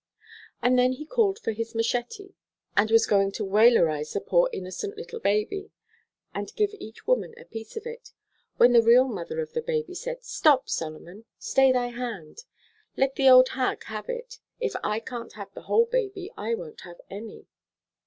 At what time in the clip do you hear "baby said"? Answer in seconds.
9.61-10.23